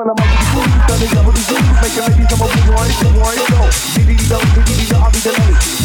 when 0.00 0.08
I'm 0.08 0.16
out 0.16 0.32
these 0.32 0.48
booties, 0.54 0.80
turning 0.88 1.12
double 1.12 1.32
the 1.32 1.44
booties, 1.44 1.76
making 1.82 2.04
ladies 2.08 2.32
on 2.32 2.38
my 2.40 2.48
one, 2.72 2.88
right? 3.20 3.36
So 3.36 4.00
D, 4.00 4.06
D, 4.06 4.16
D, 4.16 4.24
D, 4.24 4.48
D, 4.54 4.72
D, 4.72 4.86
D, 4.88 4.94
I'll 4.96 5.10
be 5.12 5.18
the 5.18 5.32
lady. 5.36 5.79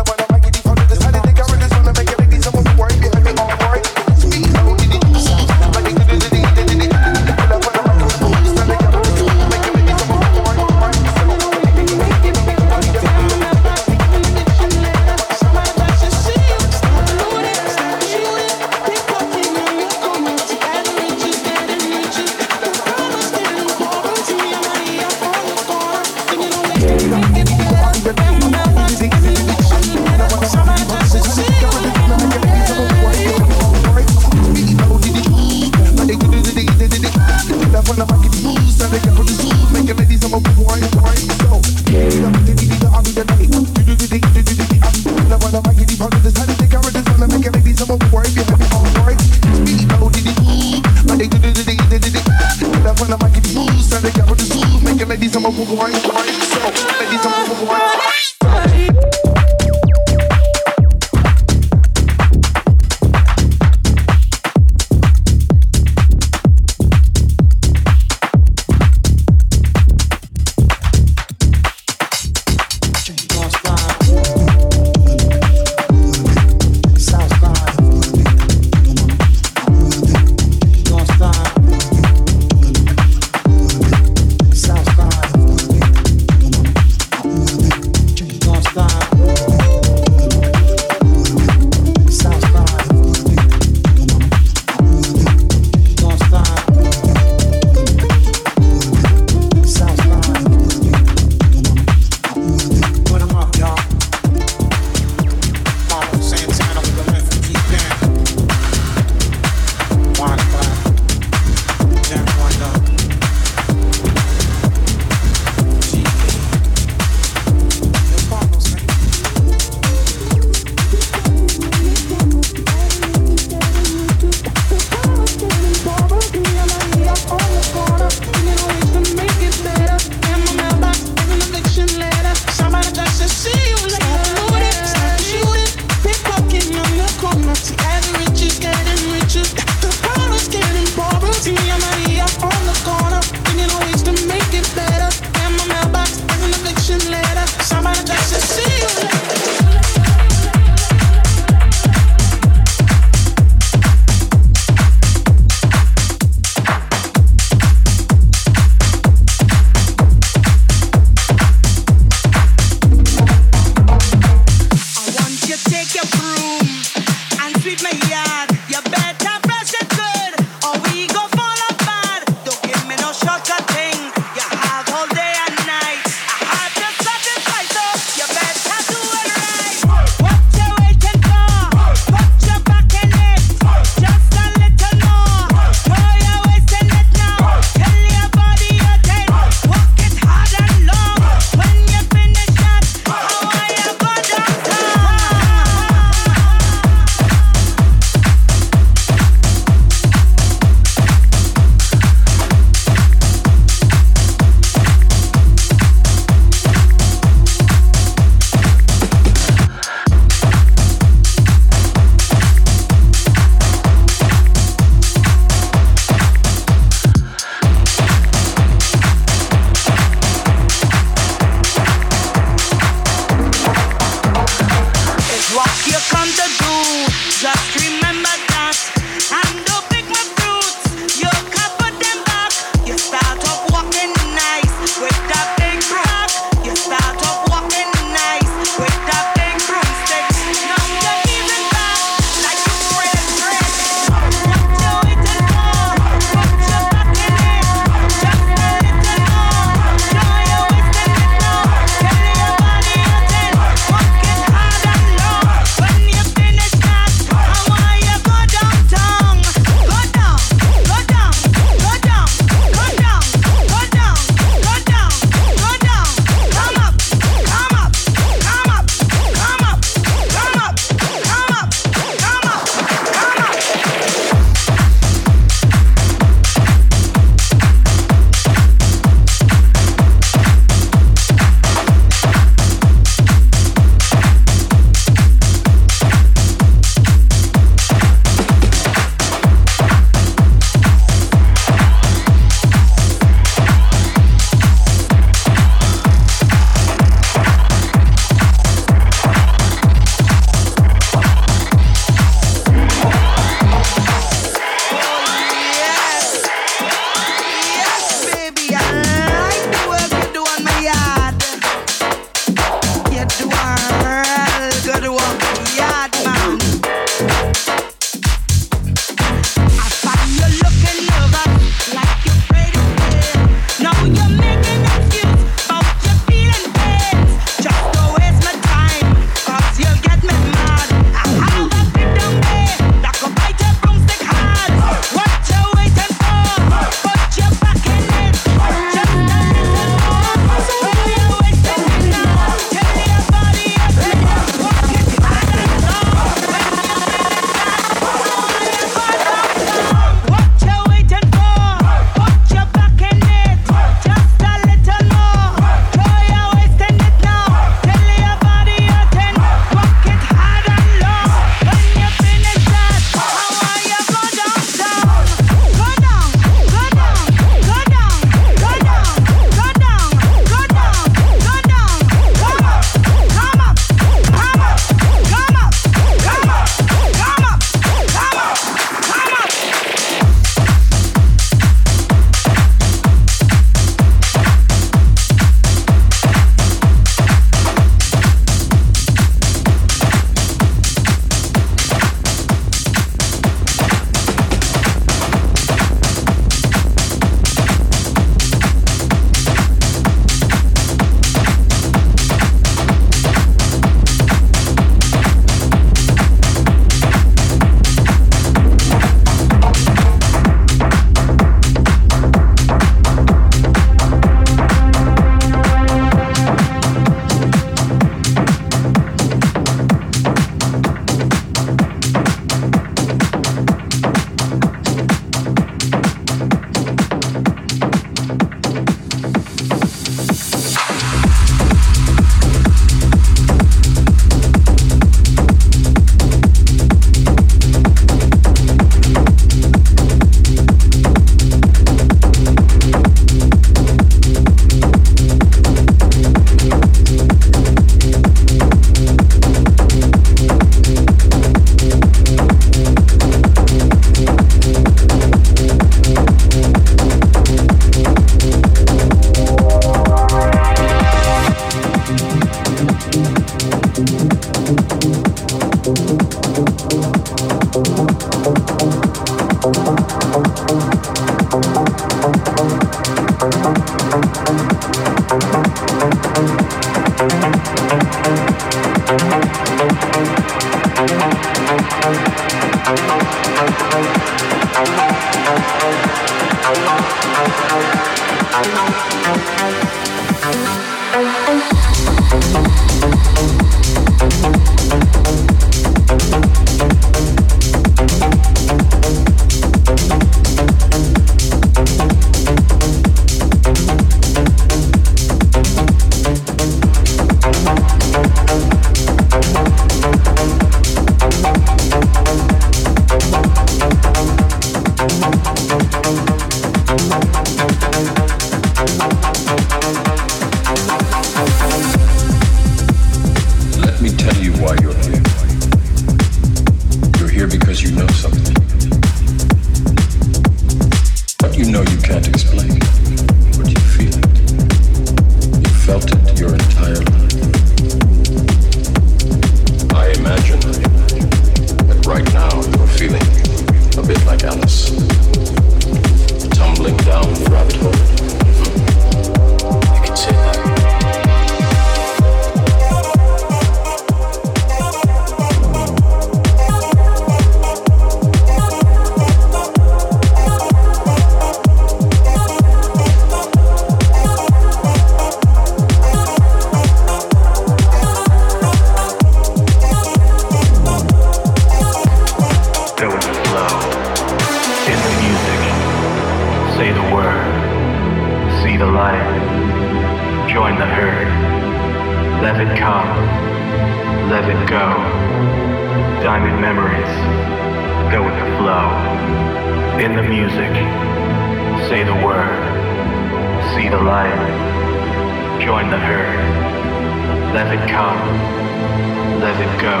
go. 599.80 600.00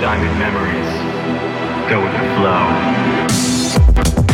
Diamond 0.00 0.38
memories 0.38 0.86
go 1.90 2.00
with 2.00 2.12
the 2.12 2.20
flow. 2.36 4.25